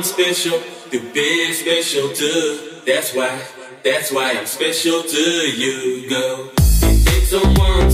[0.00, 0.58] I'm special,
[0.90, 2.80] the be special too.
[2.86, 3.38] That's why,
[3.84, 6.50] that's why I'm special to you, girl.
[6.56, 7.89] It takes someone.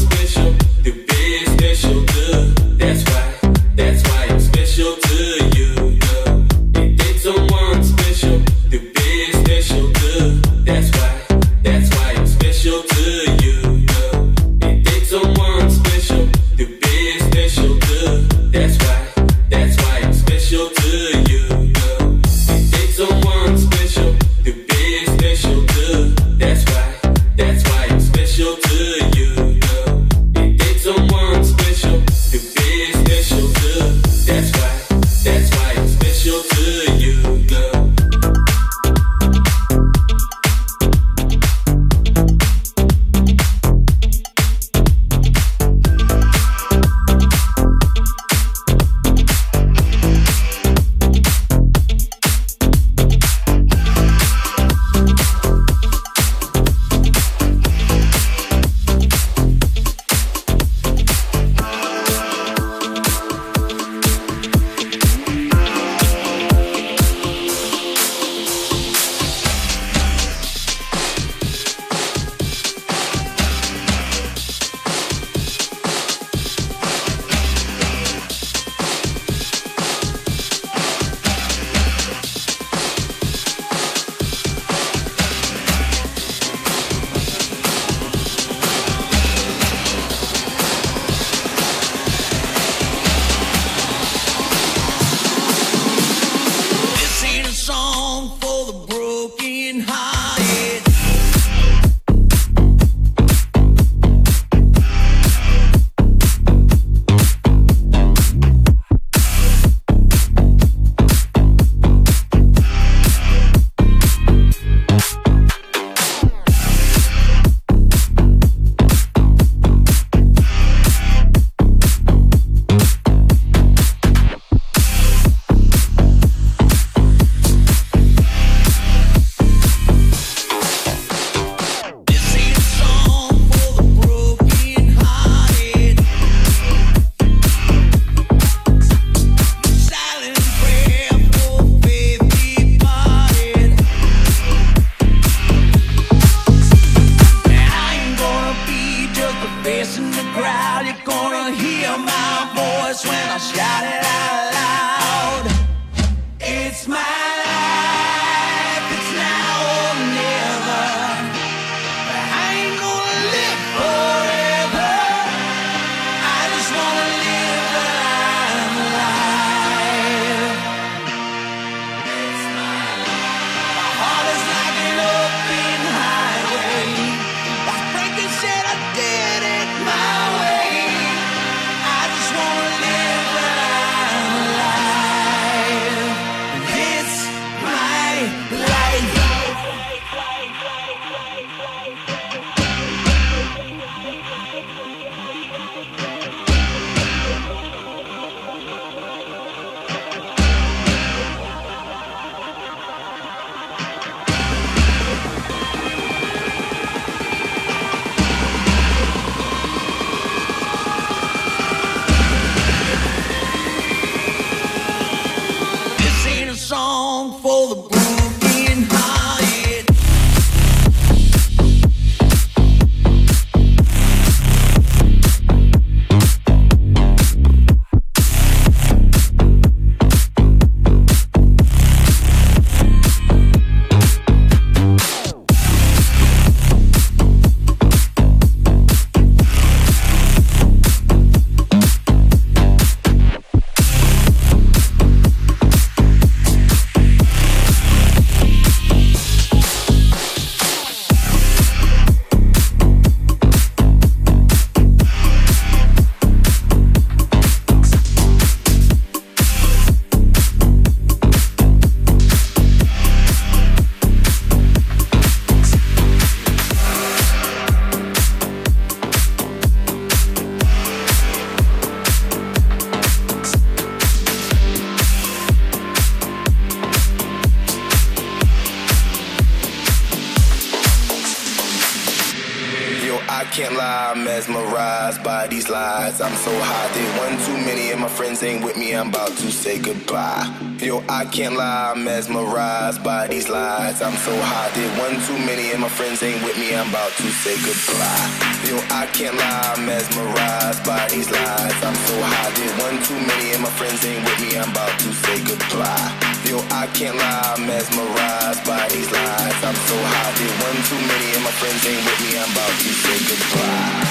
[291.37, 294.00] Can't lie, I'm mesmerized by these lies.
[294.00, 296.73] I'm so hot, did one too many, and my friends ain't with me.
[296.73, 298.25] I'm about to say goodbye.
[298.64, 301.76] Yo, I can't lie, I'm mesmerized by these lies.
[301.85, 304.57] I'm so hot, did one too many, and my friends ain't with me.
[304.57, 306.09] I'm about to say goodbye.
[306.49, 309.61] Yo, I can't lie, I'm mesmerized by these lies.
[309.61, 312.33] I'm so hot, did one too many, and my friends ain't with me.
[312.40, 314.05] I'm about to say goodbye.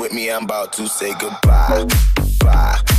[0.00, 1.84] With me, I'm about to say goodbye.
[2.40, 2.89] Bye.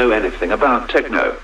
[0.00, 1.38] Know anything about techno?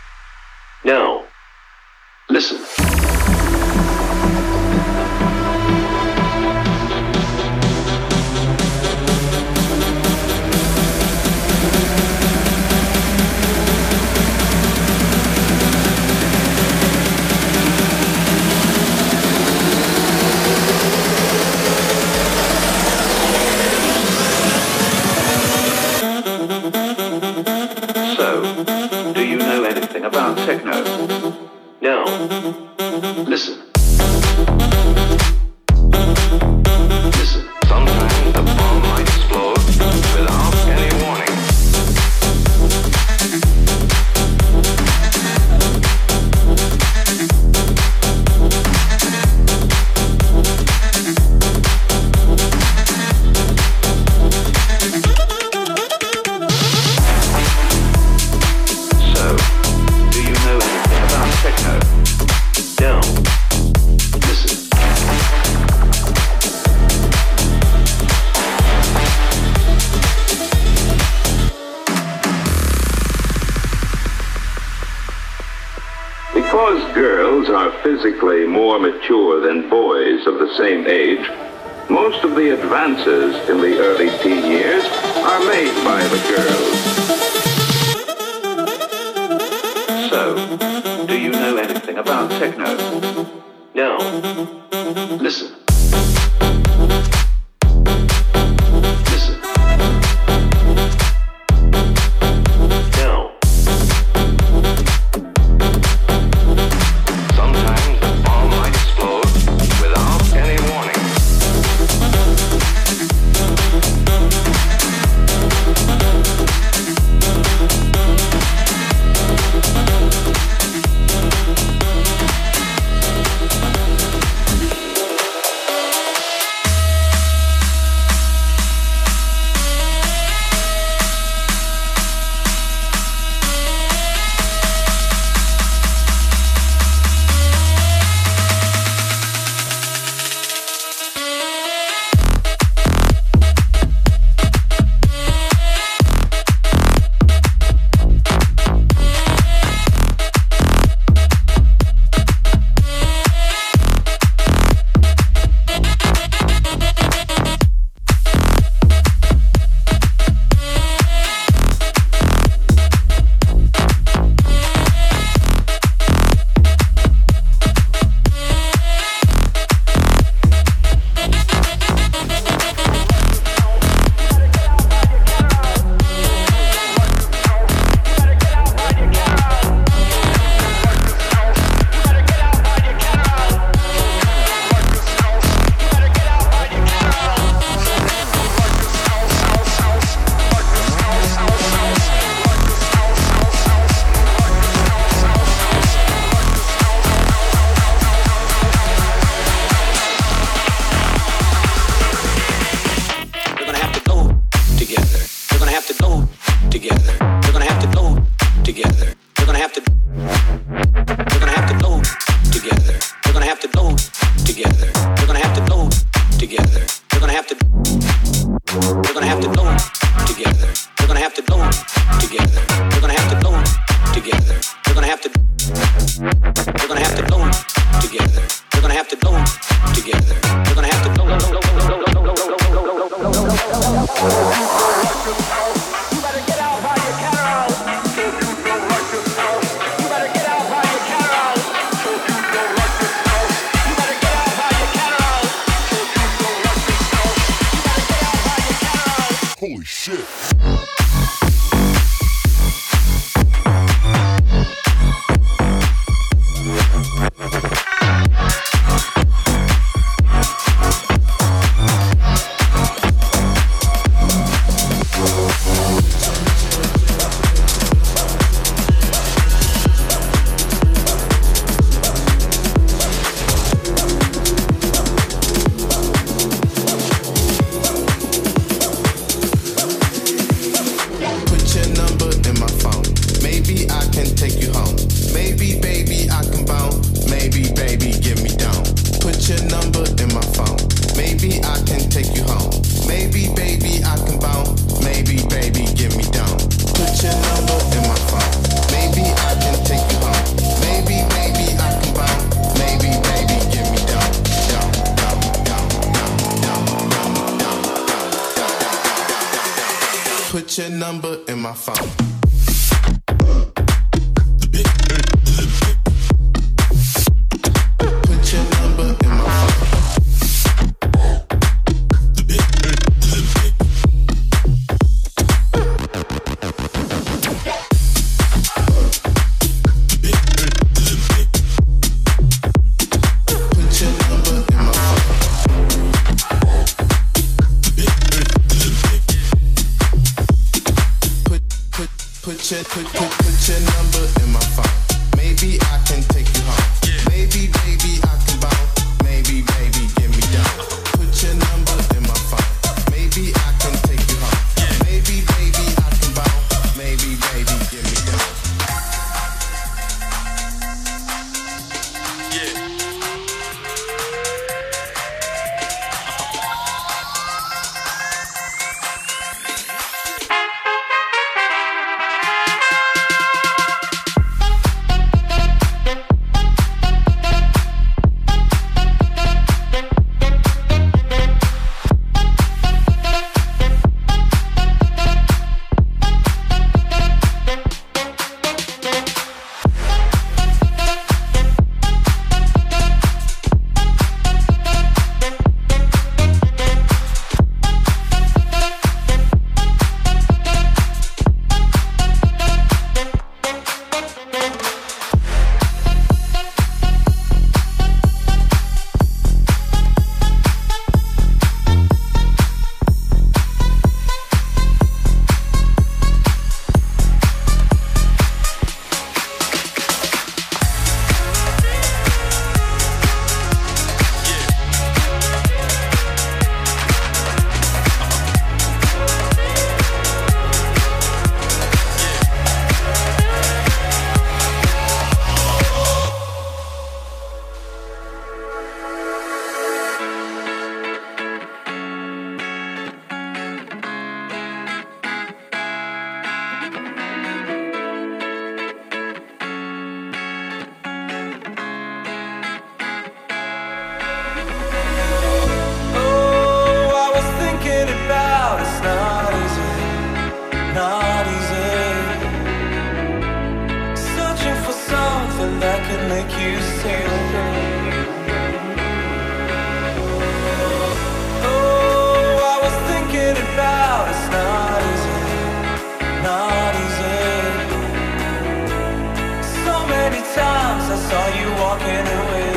[481.96, 482.72] Walking away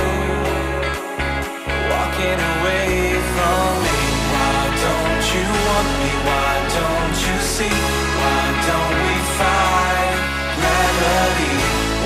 [1.92, 2.88] walking away
[3.34, 4.00] from me.
[4.34, 6.12] Why don't you want me?
[6.30, 7.78] Why don't you see?
[8.20, 10.20] Why don't we find?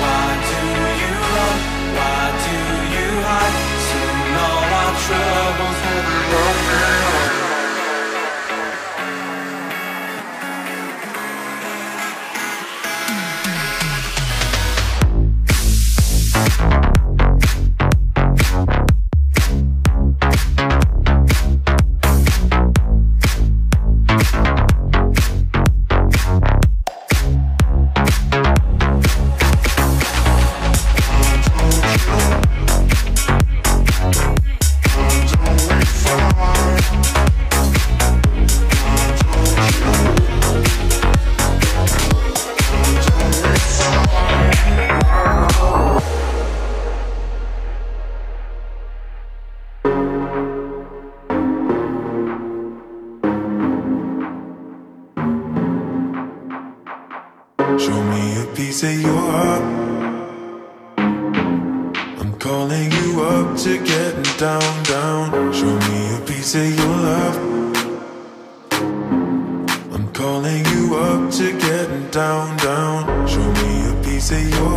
[0.02, 0.62] Why do
[1.02, 1.58] you run?
[1.98, 2.56] Why do
[2.96, 3.56] you hide?
[3.88, 5.83] Soon all our troubles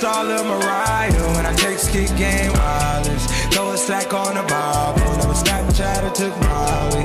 [0.00, 1.12] star Lil Mariah.
[1.36, 5.12] When I take skit game wireless, throw a stack on the Bible.
[5.20, 7.04] Never Snapchat or took Molly.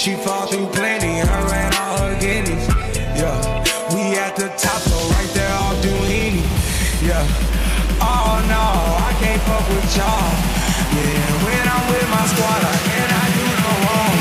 [0.00, 2.64] She fall through plenty, her and all her guineas.
[3.20, 3.36] Yeah,
[3.92, 6.40] we at the top, so right there off Duini.
[7.04, 7.24] Yeah,
[8.00, 8.64] oh no,
[9.08, 10.32] I can't fuck with y'all.
[10.96, 14.16] Yeah, when I'm with my squad, I cannot do no wrong.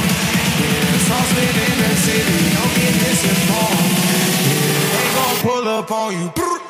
[0.60, 3.92] Yeah, sauce in the city, don't get misinformed.
[4.52, 6.69] Yeah, they gon' pull up on you.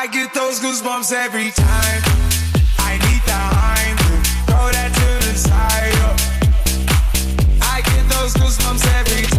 [0.00, 2.02] I get those goosebumps every time.
[2.78, 5.92] I need the Heimlich, throw that to the side.
[6.00, 6.08] yo.
[7.60, 9.29] I get those goosebumps every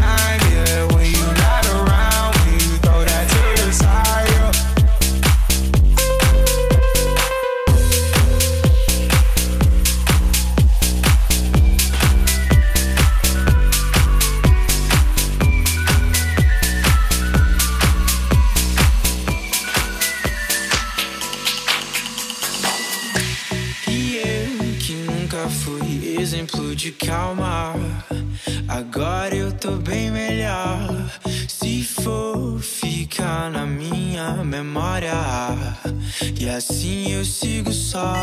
[36.41, 38.15] E assim eu sigo só.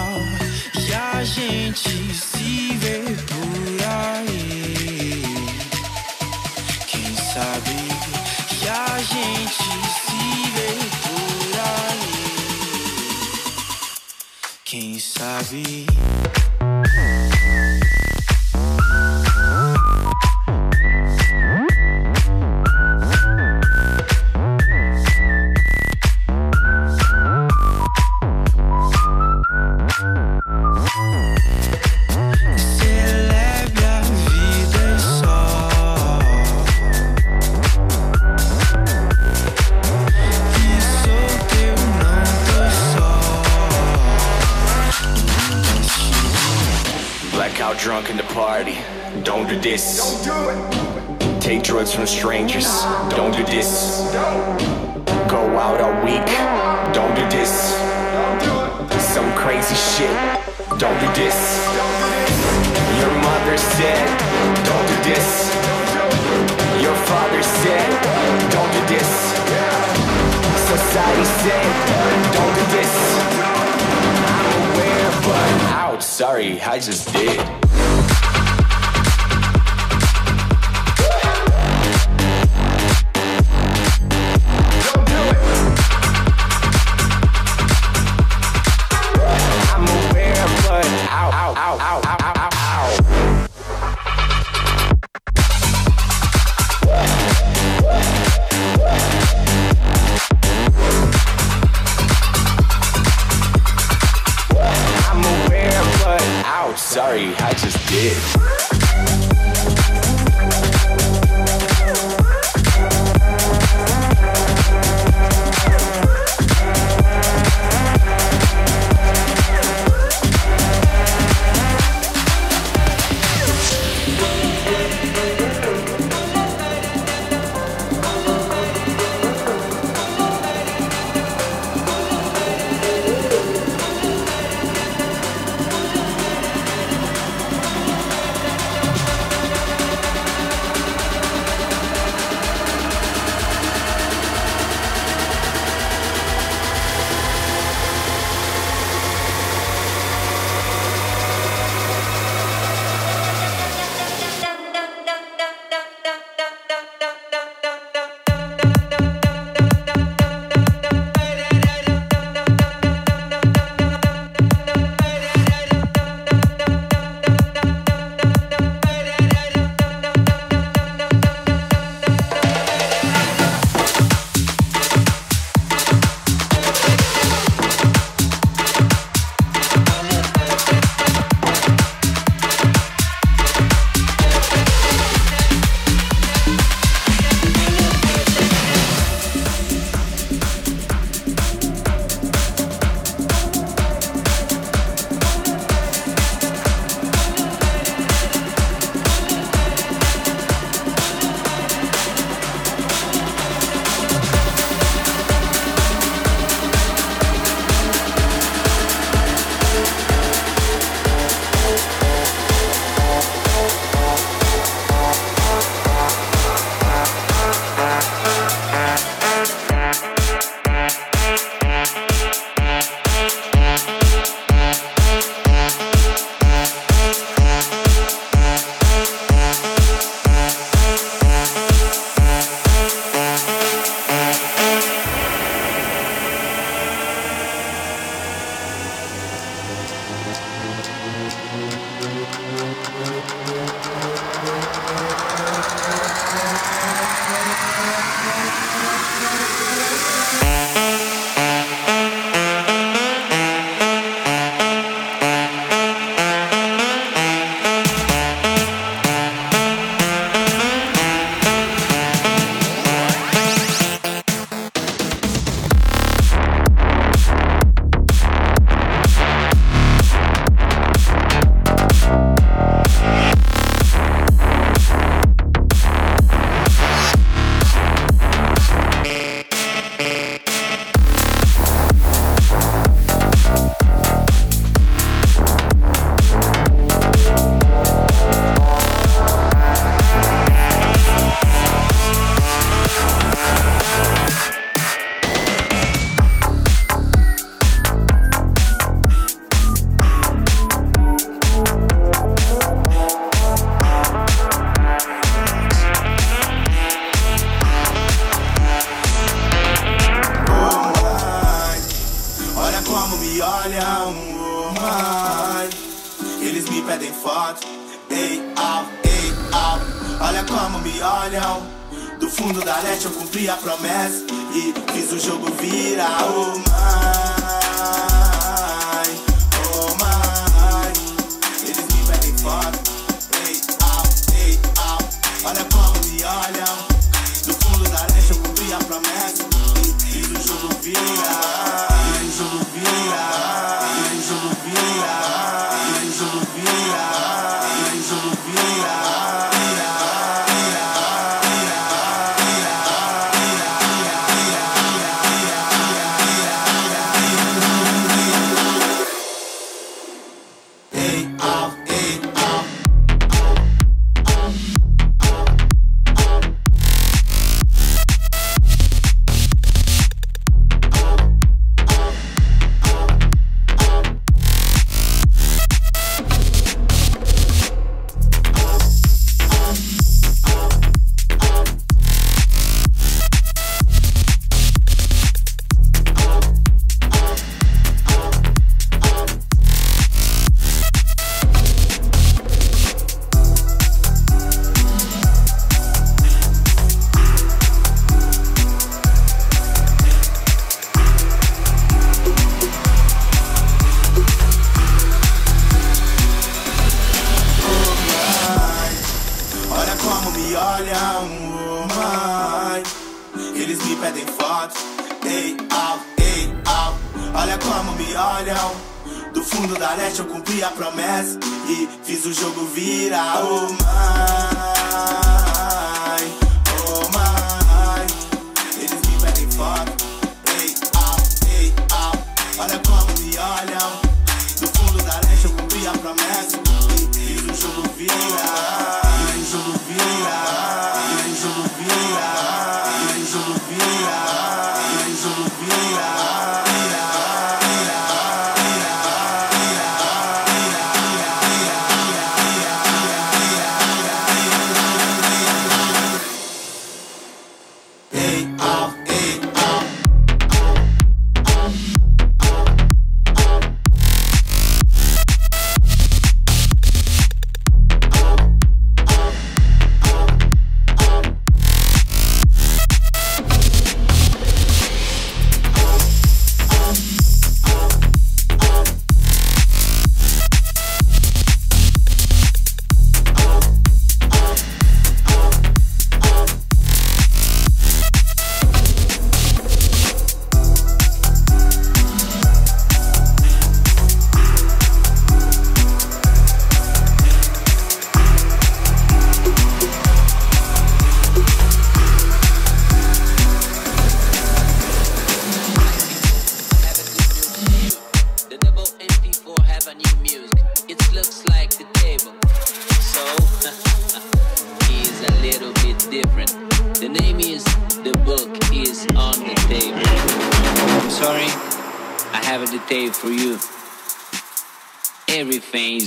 [0.75, 5.23] E a gente se vê por aí.
[6.89, 7.77] Quem sabe?
[8.61, 9.62] E a gente
[10.03, 12.19] se vê por aí.
[14.64, 15.87] Quem sabe?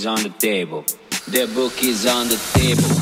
[0.02, 0.84] is on the table.
[1.28, 3.01] The book is on the table.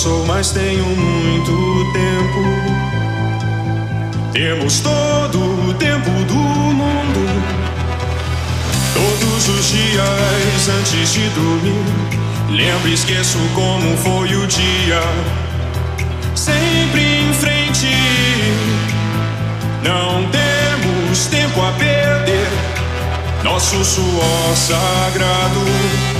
[0.00, 2.40] Passou Mas tenho muito tempo.
[4.32, 7.28] Temos todo o tempo do mundo.
[8.94, 11.84] Todos os dias antes de dormir.
[12.48, 15.02] Lembro e esqueço como foi o dia.
[16.34, 17.94] Sempre em frente.
[19.82, 22.48] Não temos tempo a perder.
[23.44, 26.19] Nosso suor sagrado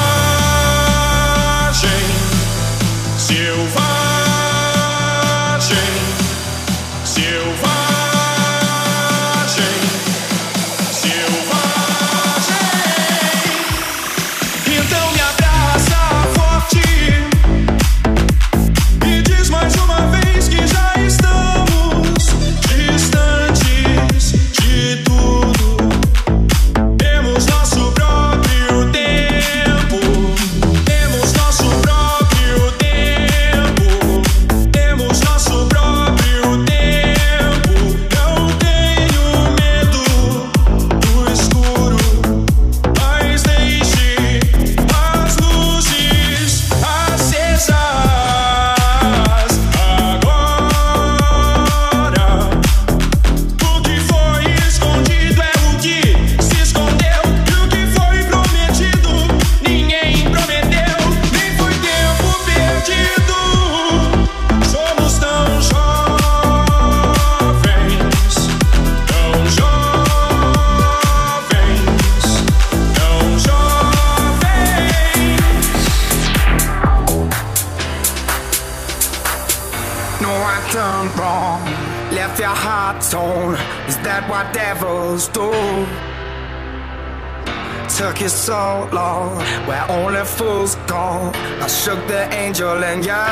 [90.37, 91.31] fools go.
[91.63, 93.23] I shook the angel and you.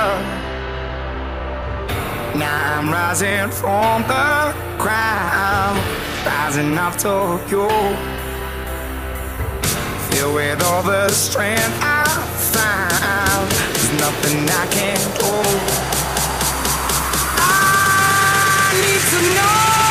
[2.40, 5.80] Now I'm rising from the ground,
[6.26, 7.68] rising up to you.
[10.10, 12.06] Filled with all the strength I
[12.54, 15.34] found, there's nothing I can't do.
[17.42, 19.89] I need to know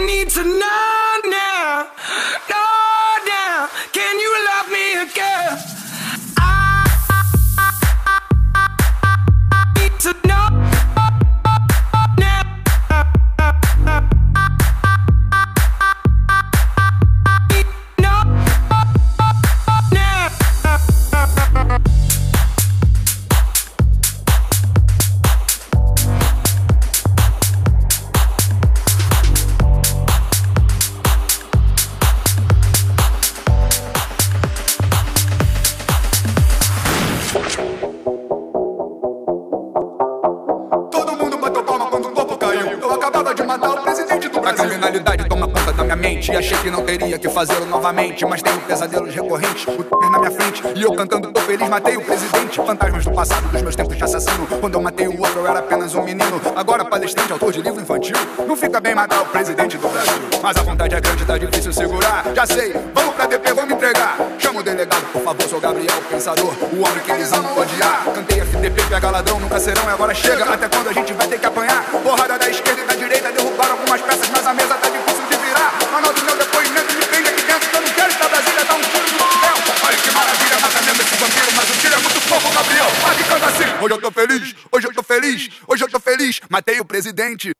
[0.00, 0.79] I need to know
[46.20, 46.32] mente.
[46.32, 48.24] E achei que não teria que fazê-lo novamente.
[48.26, 49.66] Mas tenho pesadelos recorrentes.
[49.66, 50.62] O na minha frente.
[50.74, 52.56] E eu cantando, tô feliz, matei o presidente.
[52.56, 54.46] Fantasmas do passado, dos meus tempos de assassino.
[54.60, 56.40] Quando eu matei o outro, eu era apenas um menino.
[56.54, 58.16] Agora palestrante, autor de livro infantil.
[58.46, 60.12] Não fica bem matar o presidente do Brasil.
[60.42, 62.24] Mas a vontade é grande, tá difícil segurar.
[62.34, 64.16] Já sei, vamos pra DP, vamos entregar.
[64.38, 68.04] Chama o delegado, por favor, sou Gabriel Pensador, o homem que eles amam odiar.
[68.14, 70.44] Cantei FDP, pega ladrão, nunca serão e agora chega.
[70.44, 71.84] Até quando a gente vai ter que apanhar?
[72.02, 74.29] Porrada da esquerda e da direita, derrubaram algumas peças,
[83.82, 86.38] Hoje eu tô feliz, hoje eu tô feliz, hoje eu tô feliz.
[86.50, 87.50] Matei o presidente.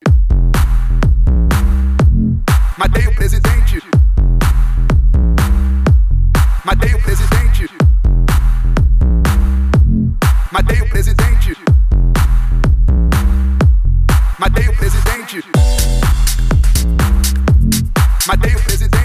[2.76, 3.82] Matei o presidente.
[6.62, 7.70] Matei o presidente.
[10.52, 11.56] Matei o presidente.
[14.38, 15.44] Matei o presidente.
[18.26, 18.99] Matei o presidente.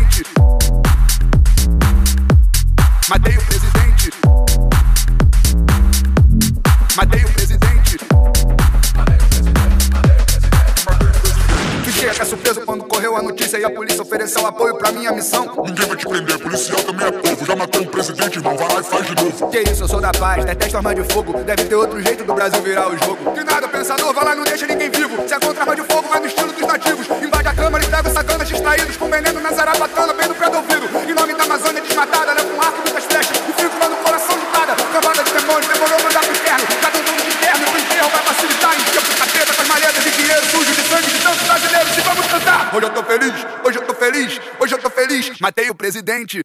[13.56, 15.46] Correu a notícia e a polícia ofereceu apoio pra minha missão.
[15.66, 17.46] Ninguém vai te prender, policial também é povo.
[17.46, 19.50] Já matou um presidente, irmão, vai lá e faz de novo.
[19.50, 21.34] Que isso, eu sou da paz, detesto arma de fogo.
[21.44, 23.32] Deve ter outro jeito do Brasil virar o jogo.
[23.32, 25.28] Que nada, pensador, vai lá, não deixa ninguém vivo.
[25.28, 27.08] Se é contra arma de fogo, vai no estilo dos nativos.
[27.22, 28.98] Invade a câmara e os sacanas distraídos.
[28.98, 31.10] Com veneno na zarabatana, bem no pé do ouvido.
[31.10, 33.38] Em nome da Amazônia desmatada, leva um arco, muitas flechas.
[33.38, 34.76] E fico lá no coração lutada.
[34.76, 36.66] Cambada de demônios, demorou mandar pro inferno.
[36.82, 38.76] Cada um de inferno, pro enterro vai facilitar.
[38.76, 41.98] Em tempo capeta, com as malhetas de dinheiro sujo de sangue de tantos brasileiros.
[41.98, 42.76] E vamos cantar.
[42.76, 45.32] Hoje eu tô feliz, hoje eu tô feliz, hoje eu tô feliz.
[45.46, 46.42] Matei o presidente.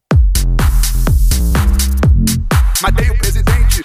[2.83, 3.83] Matei o presidente.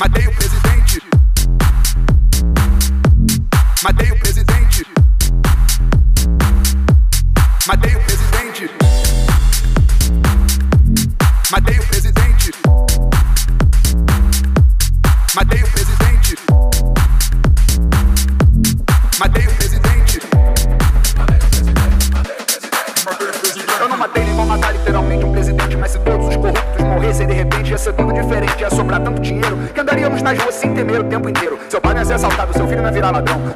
[0.00, 1.00] Matei o presidente.
[3.84, 4.23] Matei o presidente.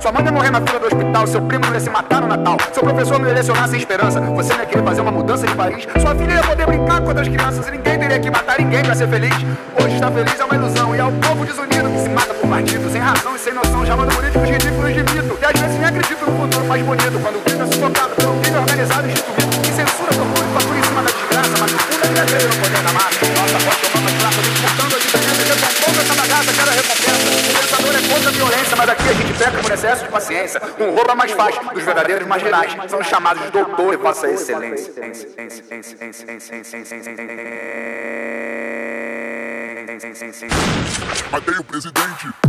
[0.01, 2.57] Sua mãe ia morrer na fila do hospital, seu primo ia se matar no Natal,
[2.73, 5.55] seu professor não ia lecionar sem esperança, você não ia querer fazer uma mudança de
[5.55, 8.83] país, sua filha ia poder brincar com outras crianças e ninguém teria que matar ninguém
[8.83, 9.35] pra ser feliz.
[9.83, 12.49] Hoje estar feliz é uma ilusão e é o povo desunido que se mata por
[12.49, 15.39] partido, sem razão e sem noção, chamando políticos ridículos de mito.
[15.41, 18.41] E às vezes nem acredito no futuro mais bonito, quando o crime é sufocado pelo
[18.41, 21.79] crime organizado e instituído, que censura seu público, atua em cima da desgraça, mas no
[21.79, 23.19] fundo ele acredita no poder da massa.
[23.39, 27.27] Nossa voz tomando as placas, disputando a diferença, desmontando essa bagaça, quero recompensa.
[27.39, 30.63] O pensador é contra a violência, mas aqui a gente peca por excesso de paciência.
[30.79, 34.95] Um roubo é mais fácil, dos verdadeiros marginais, são chamados de doutor e vossa excelência.
[41.33, 42.48] Matei o presidente.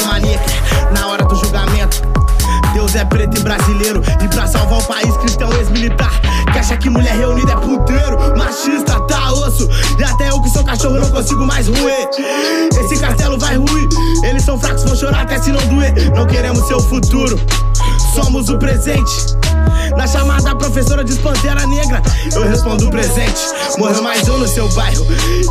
[0.00, 0.92] É.
[0.92, 2.02] Na hora do julgamento,
[2.72, 4.02] Deus é preto e brasileiro.
[4.22, 6.10] E pra salvar o país, cristão ex-militar.
[6.52, 9.68] Que acha que mulher reunida é puteiro, machista, tá osso.
[9.98, 12.08] E até eu que sou cachorro não consigo mais ruir.
[12.80, 13.88] Esse castelo vai ruir.
[14.24, 15.92] Eles são fracos, vão chorar até se não doer.
[16.14, 17.38] Não queremos seu futuro,
[18.14, 19.36] somos o presente.
[19.96, 22.02] Na chamada, professora diz Pantera Negra.
[22.32, 23.40] Eu respondo presente.
[23.78, 25.04] Morreu mais um no seu bairro.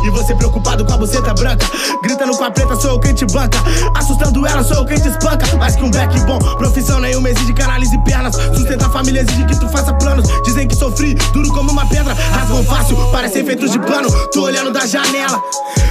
[0.04, 1.66] E você preocupado com a buceta branca.
[2.02, 3.58] Gritando com a preta, sou eu quem te banca.
[3.94, 5.46] Assustando ela, sou eu quem te espanca.
[5.58, 8.34] Mas com back bom, profissão nenhuma exige canalize pernas.
[8.34, 10.26] Sustentar a família exige que tu faça planos.
[10.44, 12.14] Dizem que sofri, duro como uma pedra.
[12.14, 14.10] Rasgam fácil, parecem feitos de pano.
[14.32, 15.40] Tô olhando da janela.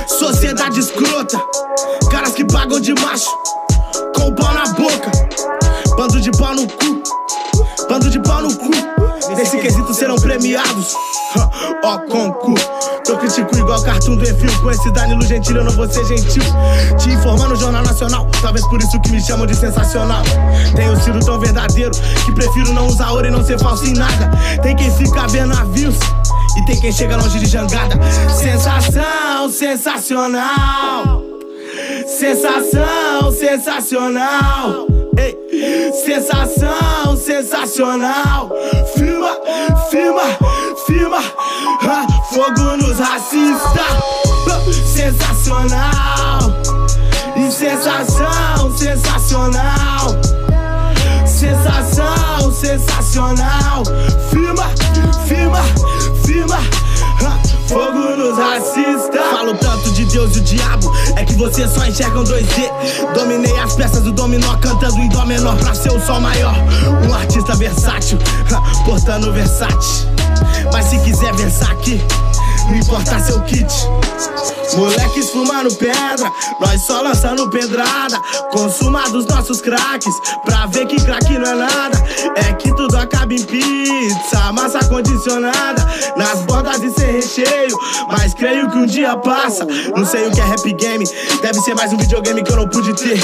[0.07, 1.39] Sociedade escrota.
[2.11, 3.29] Caras que pagam de macho.
[4.15, 5.11] Com o pau na boca.
[5.95, 7.03] Bando de pau no cu.
[7.89, 8.69] Bando de pau no cu.
[9.35, 10.95] Nesse quesito serão premiados.
[11.83, 12.53] Ó, com cu.
[13.03, 14.61] Tô critico igual cartoon do Enfio.
[14.61, 16.43] Com esse Danilo Gentil eu não vou ser gentil.
[16.99, 18.27] Te informando no Jornal Nacional.
[18.41, 20.21] Talvez por isso que me chamam de sensacional.
[20.75, 21.91] Tenho sido tão verdadeiro
[22.25, 24.29] que prefiro não usar ouro e não ser falso em nada.
[24.61, 25.95] Tem quem fica vendo navios.
[26.57, 27.95] E tem quem chega longe de jangada.
[28.31, 31.23] Sensação, sensacional.
[32.05, 34.85] Sensação, sensacional.
[36.05, 38.49] Sensação, sensacional.
[38.95, 39.37] Firma,
[39.89, 40.21] firma,
[40.85, 41.17] firma.
[41.81, 43.81] Ah, fogo nos racistas.
[44.49, 44.59] Ah,
[44.95, 46.39] Sensacional.
[47.35, 50.07] E sensação, sensacional.
[51.25, 53.83] Sensação, sensacional.
[54.29, 54.65] Firma,
[55.27, 55.61] firma,
[56.25, 56.78] firma.
[57.69, 59.21] Fogo nos racistas.
[59.31, 60.91] Falo tanto de Deus e o diabo.
[61.15, 63.13] É que você só enxergam 2D.
[63.13, 66.55] Dominei as peças do dominó, cantando em dó menor pra ser o sol maior.
[67.07, 68.17] Um artista versátil,
[68.85, 70.09] portando versátil.
[70.73, 72.01] Mas se quiser versar aqui,
[72.69, 73.67] não importa seu kit.
[74.75, 78.19] Moleques fumando pedra, nós só lançando pedrada.
[78.51, 80.13] Consuma dos nossos craques,
[80.45, 82.03] pra ver que craque não é nada.
[82.35, 85.87] É que tudo acaba em pizza, massa condicionada.
[86.15, 87.77] Nas bordas e sem recheio,
[88.09, 89.65] mas creio que um dia passa.
[89.95, 91.05] Não sei o que é rap game,
[91.41, 93.19] deve ser mais um videogame que eu não pude ter.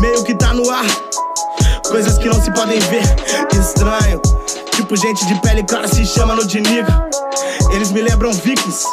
[0.00, 0.84] Meio que tá no ar,
[1.88, 3.02] coisas que não se podem ver.
[3.58, 4.20] Estranho,
[4.72, 7.08] tipo gente de pele clara se chama no de nigga.
[7.72, 8.84] Eles me lembram vikings.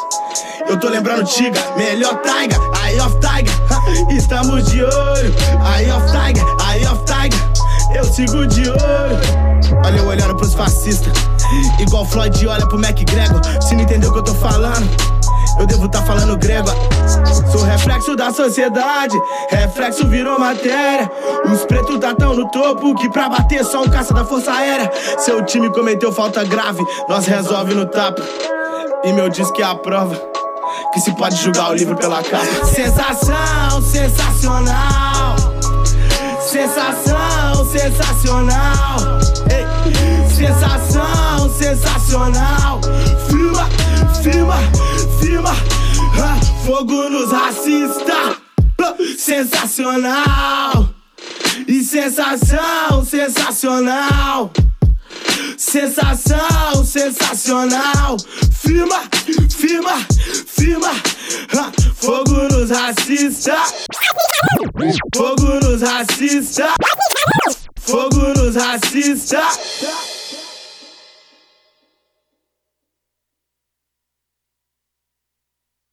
[0.67, 4.15] Eu tô lembrando Tiga, melhor Tiger, Eye of Tiger.
[4.15, 5.33] Estamos de olho,
[5.75, 7.51] Eye of Tiger, Eye of Tiger.
[7.95, 9.51] Eu sigo de olho.
[9.85, 11.13] Olha eu olhando pros fascistas,
[11.79, 13.41] igual Floyd olha pro McGregor.
[13.61, 14.87] Se não entendeu o que eu tô falando,
[15.59, 16.69] eu devo tá falando grego.
[17.51, 19.15] Sou reflexo da sociedade,
[19.49, 21.09] reflexo virou matéria.
[21.51, 24.91] Os pretos tá tão no topo que pra bater só um caça da força aérea.
[25.19, 28.23] Seu time cometeu falta grave, nós resolve no tapa.
[29.03, 30.15] E meu disco é a prova
[30.93, 32.65] que se pode julgar o livro pela capa.
[32.65, 35.35] Sensação, sensacional.
[36.41, 38.97] Sensação, sensacional.
[39.49, 39.65] Ei.
[40.35, 42.81] Sensação, sensacional.
[43.27, 43.69] Firma,
[44.21, 44.55] firma,
[45.19, 45.55] firma.
[46.65, 48.37] Fogo nos racistas.
[49.17, 50.89] Sensacional.
[51.67, 54.51] E sensação, sensacional.
[55.57, 58.17] Sensação, sensacional.
[58.51, 59.01] Firma,
[59.49, 60.05] firma,
[60.45, 60.91] firma.
[61.57, 63.73] Ah, Fogo nos racistas.
[65.15, 66.73] Fogo nos racistas.
[67.79, 69.59] Fogo nos racistas.